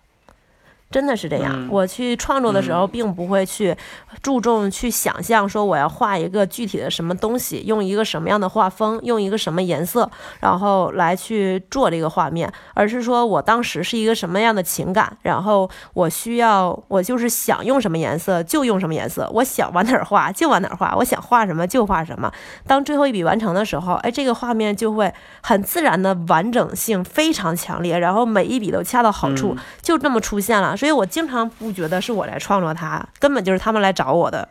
[0.91, 3.75] 真的是这样，我去创作的时候，并不会去
[4.21, 10.09] 注重去想象说我要画一个具体的什么东西，用一个什么样的画风，用一个什么颜色，
[10.41, 22.31] 然后来去做这个画面，而是说我当时是一个什么样的情感，然后我需要，我就是想用什么颜色就用什么颜色，我想往哪儿画就往哪儿画，我想画什么就画什么。
[22.67, 30.75] 当最后一笔完成的时候，哎，这个画面就会很自然的完整性非常强烈，然后每一笔都恰到好处，就这么出现了。
[30.81, 34.49] 所以我经常不觉得是我来创作它，根本就是他们来找我的。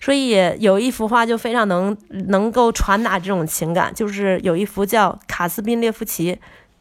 [0.00, 6.32] 所以有一幅画就非常能能够传达这种情感，就是有一幅叫《卡斯宾列夫奇》。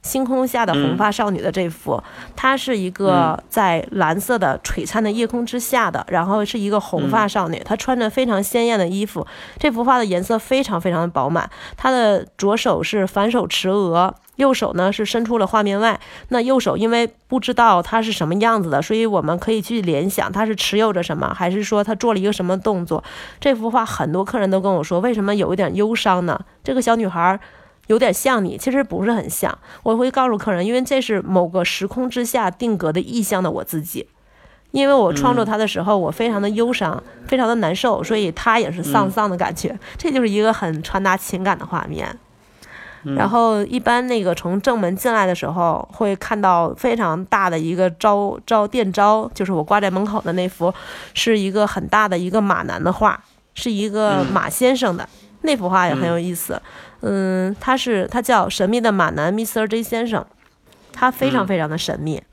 [0.01, 2.03] 星空下的红发少女的这幅，
[2.35, 9.25] 它是一个在蓝色的璀璨的夜空之下的，然后是一个红发少女，她穿着非常鲜艳的衣服。
[9.57, 15.99] 这幅画的颜色非常非常的饱满，她的左手是反手持额，右手呢是伸出了画面外。
[16.29, 23.03] 那右手因为不知道它是什么样子的，所以我们可以去联想它是持有着什么，还是说它做了一个什么动作。
[23.39, 26.39] 这幅画很多客人都跟我说，为什么有一点忧伤呢？
[26.63, 27.39] 这个小女孩。
[27.87, 29.57] 有点像你，其实不是很像。
[29.83, 34.07] 我会告诉客人，因为这是某个时空之下定格的意象的我自己。
[34.71, 39.77] 因为我创作它的时候，我非常的忧伤，非常的难受，所以它也是丧丧的感觉。
[39.97, 42.17] 这就是一个很传达情感的画面。
[43.03, 50.73] 然后一般那个从正门进来的时候，会看到非常大的一个招招店招，就是我挂在门口的那幅，
[51.13, 53.21] 是一个很大的一个马男的画，
[53.53, 55.07] 是一个马先生的
[55.41, 56.61] 那幅画也很有意思。
[57.01, 59.67] 嗯，他是他叫神秘的马男 Mr.
[59.67, 60.25] J 先生，
[60.93, 62.23] 他非常非常的神秘，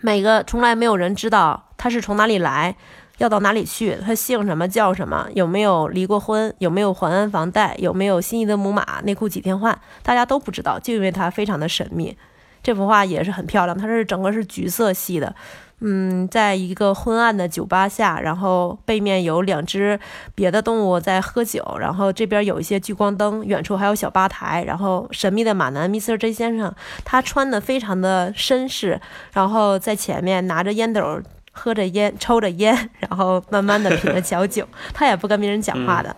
[0.00, 2.74] 每个从来没有人知道他是从哪里来，
[3.18, 12.16] 要到哪里去，他姓什么叫什么，有没有离过婚，有没有还完房贷，有没有心仪的母马，内裤几天换，大家都不知道，就因为他非常的神秘。
[12.62, 15.34] 这幅画也是很漂亮，它是整个是橘色系的。
[15.80, 20.00] 嗯，在一个昏暗的酒吧下，然后背面有两只
[20.34, 26.16] 别的动物在喝酒，然后这边有一些聚光灯，远处还有小吧台，然后神秘的马男 Mr.
[26.16, 26.74] J 先生，
[27.04, 28.98] 他穿的非常的绅士，
[29.32, 31.20] 然后在前面拿着烟斗，
[31.56, 36.14] 喝着烟，抽着烟， 然后慢慢的品着小酒，他也不跟别人讲话的。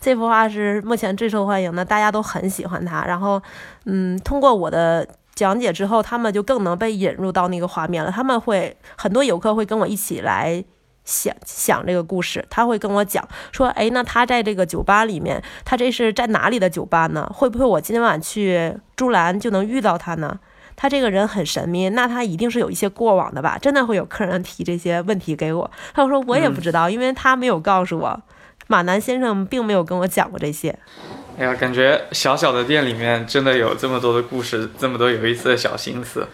[0.00, 3.04] 这幅画是目前最受欢迎的，大家都很喜欢它。
[3.04, 3.42] 然后，
[3.84, 5.06] 嗯，通过我的。
[5.36, 8.10] 讲解之后，他们就更能被引入到那个画面了。
[8.10, 10.64] 他们会很多游客会跟我一起来
[11.04, 12.42] 想想这个故事。
[12.48, 13.22] 他会跟我讲
[13.52, 17.30] 说：“哎，那他在这个酒吧里面，他这是在哪里的酒吧呢？
[17.34, 20.40] 会不会我今晚去朱兰就能遇到他呢？
[20.76, 23.58] 他这个人很神秘，那他一定是有一些过往的吧？
[23.58, 25.70] 真的会有客人提这些问题给我。
[25.94, 28.22] 他说我也不知道，因为他没有告诉我，
[28.66, 30.78] 马南先生并没有跟我讲过这些。”
[31.38, 36.26] 哎呀，感觉小小的店里面真的有这么多的故事，这么多有意思的小心思。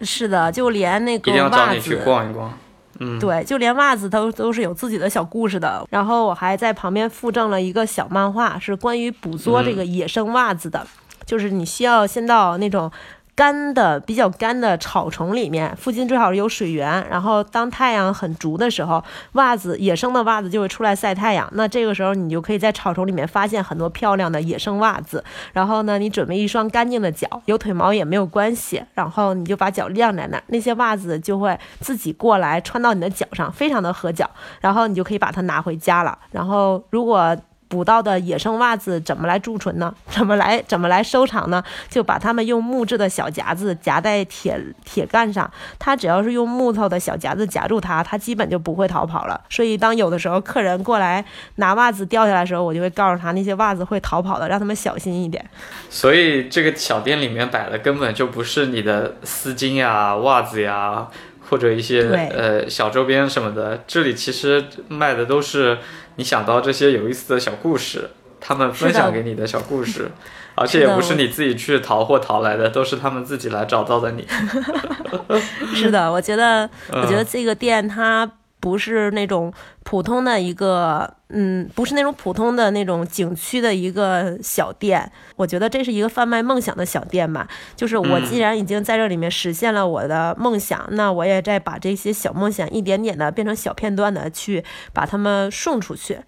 [0.00, 2.52] 是的，就连那个一定要找你去逛一逛。
[3.00, 5.86] 嗯，对，就连袜子都都是有自己的小故事的。
[5.90, 10.86] 然后我还在旁边附赠了一个小漫画，是关于捕捉这个野生袜子的，
[11.26, 12.90] 就是你需要先到那种。
[13.38, 17.06] 干的比较干的草丛里面，附近最好是有水源。
[17.08, 19.00] 然后当太阳很足的时候，
[19.34, 21.48] 袜子野生的袜子就会出来晒太阳。
[21.52, 25.22] 那这个时候你就可以在草丛里面发现很多漂亮的野生袜子。
[25.52, 28.82] 然后呢，你准备一双干净的脚，有腿毛也没有关系。
[28.94, 34.28] 然后你就把脚晾在那儿，那些袜子就会自己过来穿到你的脚上，非常的合脚。
[34.60, 36.18] 然后你就可以把它拿回家了。
[36.32, 37.36] 然后如果
[37.68, 39.94] 捕到的野生袜子怎么来贮存呢？
[40.08, 41.62] 怎么来怎么来收藏呢？
[41.88, 49.40] 就把它们用木质的小夹子夹在铁铁杆上，它只要是用木头的小夹子夹住它，它基本就不会逃跑了。
[49.50, 51.24] 所以当有的时候客人过来
[51.56, 55.44] 拿袜子掉下来的时候，我就会告诉他那些袜子会逃跑的，让他们小心一点。
[55.90, 61.06] 所以这个小店里面摆的根本就不是你的丝巾呀、袜子呀，
[61.48, 62.02] 或者一些
[62.34, 65.78] 呃小周边什么的，这里其实卖的都是。
[66.18, 70.10] 你想到这些有意思的小故事，他们分享给你的小故事，
[70.56, 74.26] 而且也不是你自己去淘货淘来的，都是他们自己来找到的你。
[75.72, 78.28] 是的，我觉得，我觉得这个店它
[78.60, 79.52] 不是那种
[79.84, 85.10] 普通的一个，嗯，不是那种普通的那种景区的一个小店。
[85.36, 87.46] 我觉得这是一个贩卖梦想的小店吧。
[87.76, 96.18] 就是我既然已经在这里面实现了我的梦想，那我也在把这些小梦想一点点的变成小片段的去把它们送出去，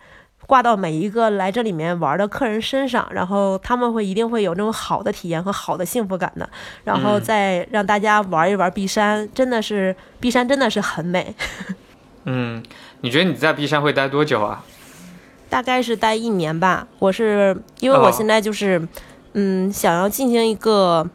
[0.47, 6.49] 挂到每一个来这里面玩的客人身上，然后他们会一定会有那种好的体验和好的幸福感的，
[6.85, 11.35] 然后再让大家玩一玩璧山，真的是璧山真的是很美。
[12.25, 12.63] 嗯，
[13.01, 14.65] 你觉得你在璧山会待多久啊？
[15.49, 16.87] 大概是待一年吧。
[16.99, 18.87] 我是因为我现在就是，
[19.33, 21.09] 嗯，想要进行一个，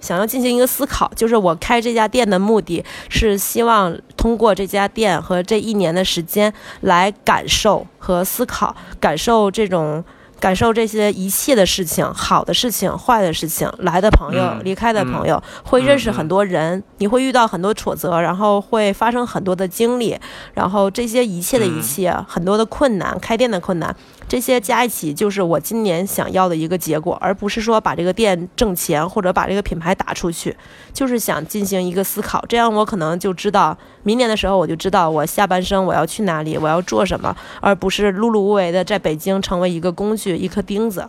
[0.00, 10.04] 想要进行一个思考，就是我开这家店的目的是希望通过这家店和这一年的时间来感受和思考，感受这种。
[10.40, 20.18] 感受这些一切的事情，好的事情、坏的事情，来的朋友、离开的朋友，会认识很多人，你会遇到很多挫折，然后会发生很多的经历，
[20.54, 23.94] 然后这些一切的一切，很多的困难，开店的困难。
[24.28, 30.54] 这些加一起就是我今年想要的一个结果，而不是说把这个店挣钱或者把这个品牌打出去，
[30.92, 41.08] 就是想进行一个思考，这样我可能就知道明年的时候我就知道我下半生我要去哪里，我要做什么，而不是碌碌无为的在北京成为一个工具、一颗钉子。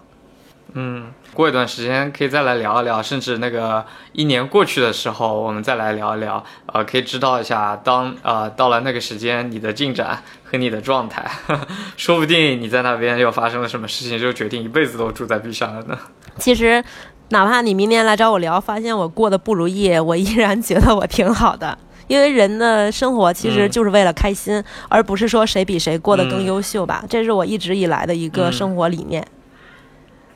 [0.74, 11.26] 嗯，过一段时间可以再来聊一聊，甚至那个一年过去的时候，我们再来聊一聊，呃，可以知道一下，当呃到了那个时间，你的进展和你的状态，
[11.98, 15.98] 说不定你在那边又发生了什么事情，就决定一辈子都住在碧山了呢。
[16.38, 16.84] 其实，
[17.30, 21.76] 哪怕你明年来找我聊，发现我过得不如意，我依然觉得我挺好的，
[22.08, 27.04] 因为人的生活其实就是为了开心，而不是说谁比谁过得更优秀吧。
[27.10, 29.26] 这是我一直以来的一个生活理念。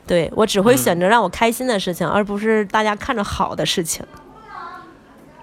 [0.06, 4.04] 对我只会选择让我开心的事情，而不是大家看着好的事情。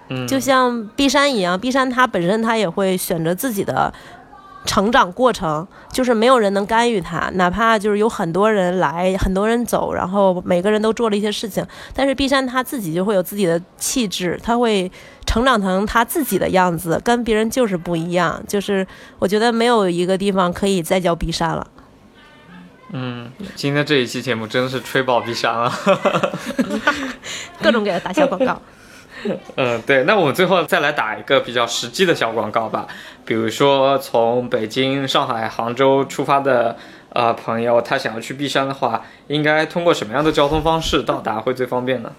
[0.08, 3.92] 嗯，就像碧山一样，碧山他本身他也会选择自己的
[4.64, 14.90] 成长过程，就是没有人能干预他，哪怕就是有很多人来，很多人走，然后每个人都做了一些事情，但是碧山他自己就会有自己的气质，他会
[15.26, 18.40] 成长成他自己的样子，跟别人就是不一样。
[18.46, 18.86] 就是
[19.18, 21.66] 我觉得没有一个地方可以再叫碧山了。
[22.92, 25.72] 嗯，今天这一期节目真的是吹爆碧山了，
[27.62, 28.60] 各种给他打小广告。
[29.56, 32.86] 嗯，对，那我们最后再来打一个比较实际的小广告吧。
[33.24, 36.76] 比如说从北京、上海、杭州出发的
[37.10, 42.12] 呃朋友，他想要去璧山的话，应该通过什么样的交通方式到达会最方便呢？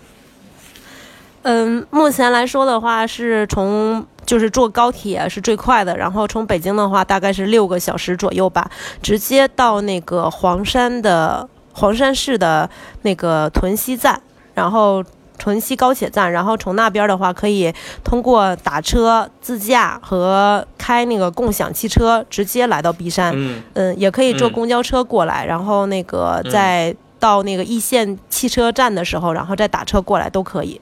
[1.44, 8.70] 嗯，目前来说的话，是从就是坐高铁是最快的，然后从北京的话大概是六个小时左右吧，
[9.02, 12.70] 直接到那个黄山的黄山市的
[13.02, 14.22] 那个屯溪站，
[14.54, 15.04] 然后
[15.38, 17.74] 屯溪高铁站，然后从那边的话可以
[18.06, 23.34] 通过打车、自驾和开那个共享汽车直接来到璧山。
[23.36, 30.80] 嗯，嗯，也可以坐公交车过来，然后那个再到那个易县汽车站的时候，然后再打车过来都可以。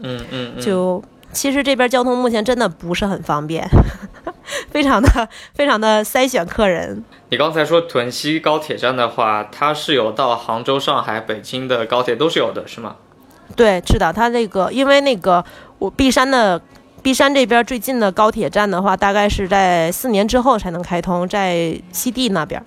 [0.00, 3.68] 嗯嗯，就其实这边交通目前真的不是很方便，
[4.70, 7.04] 非常的非常的筛选客人。
[7.30, 12.96] 你刚才说屯溪高铁站的话，它是有到杭州、上海、北京的高铁都是有的，是吗？
[13.54, 15.44] 对，是的，它那个因为那个
[15.78, 16.60] 我璧山的
[17.02, 22.64] 璧山这边最近的高铁站的话，大概是在四年之后才能开通，在西递那边。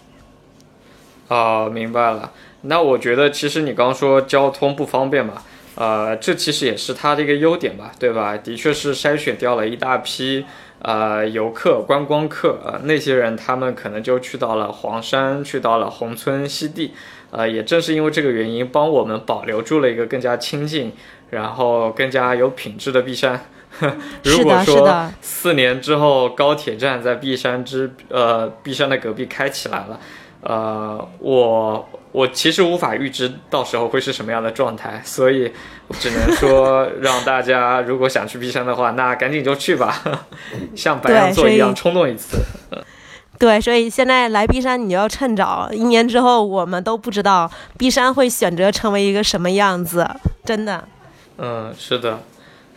[1.27, 2.31] 哦，明白了。
[2.61, 5.41] 那我觉得其实你刚说交通不方便嘛。
[5.75, 8.35] 呃，这其实也是它的一个优点吧，对吧？
[8.37, 10.45] 的确是筛选掉了一大批
[10.81, 16.91] 呃游客、观光客，呃，那些人他们可能就去到了黄山，去到了宏村、西地，
[17.31, 20.91] 呃，也正是因为这个原因，帮我们保留住了一个更加亲近，
[21.29, 23.45] 然后更加有品质的璧山。
[24.25, 29.99] 如果说四年之后高铁站在璧山之呃璧山的隔壁开起来了，
[30.41, 31.87] 呃，我。
[32.11, 35.51] 我其实无法预知到时候会是什么样的状态，所以
[35.99, 40.19] 只能说让大家如果想去璧山的话，那赶紧就去吧，
[40.75, 42.37] 像白羊座一样冲动一次。
[43.39, 50.07] 对，所以现在来璧山你就要趁早，一年之后我们都不知道璧山会选择成为一个什么样子，
[50.45, 50.87] 真的。
[51.39, 52.19] 嗯，是的，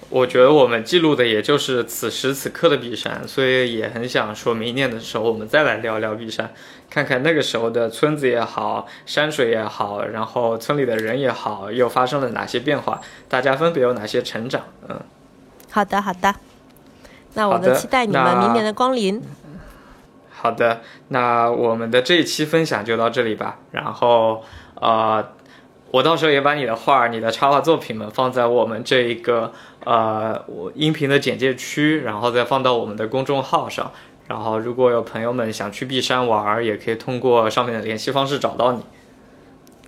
[0.09, 6.51] 我觉得我们记录的也就是此时此刻的璧山，所以也很想说明年的时候我们再来聊聊璧山，
[6.95, 14.62] 看看那个时候的村子也好，山水也好，然后村里的人也好，又发生了哪些变化，大家分别有哪些成长？
[14.88, 15.01] 嗯，
[15.72, 16.32] 好的，好的。
[17.32, 19.20] 那我们期待你们明年的光临。
[20.30, 23.59] 好的，那我们的这一期分享就到这里吧。
[23.72, 24.45] 然后，
[24.76, 25.32] 呃，
[25.90, 33.90] 我到时候也把你的画、你的插画作品们放在我们这一个呃我音频的简介区，然后再放到我们的公众号上。
[34.27, 38.83] 然后，如果有朋友们想去璧山玩儿，也可以通过上面的联系方式找到你。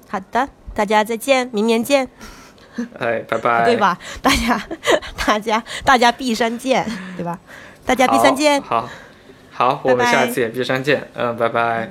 [0.09, 2.09] 好的，大家再见，明年见，
[2.99, 3.77] 哎，拜拜， 对？
[3.77, 3.99] 吧？
[4.21, 4.63] 大家，
[5.27, 7.39] 大家，大家璧山见，对吧？
[7.87, 8.61] 大家璧山见。
[8.61, 8.89] 好，
[9.51, 11.09] 好，我们下次也璧山见。
[11.15, 11.91] 嗯，拜拜。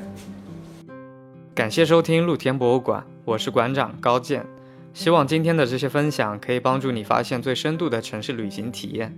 [1.55, 4.45] 感谢收听露天博物馆，我是馆长高健。
[4.93, 9.17] 希望今天的这些分享可以帮助你发现最深度的城市旅行体验。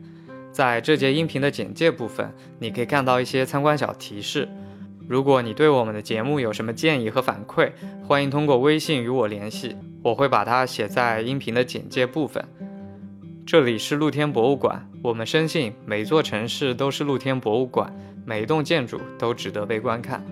[0.57, 4.49] 在这节音频的简介部分，你可以看到一些参观小提示。
[5.07, 7.71] 如果你对我们的节目有什么建议和反馈，
[8.03, 12.43] 欢迎通过微信与我联系，我会把它写在音频的简介部分。
[13.45, 17.95] 这里是露天博物馆，我们深信每座城市都是露天博物馆，
[18.25, 20.25] 每一栋建筑都值得被观看。